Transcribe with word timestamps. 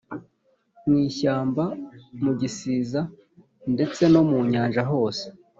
mu 0.87 0.95
ishyamba 1.07 1.63
mu 2.23 2.31
gisiza; 2.39 3.01
ndetse 3.73 4.03
no 4.13 4.21
mu 4.29 4.39
nyanja 4.51 4.81
hose 4.91 5.25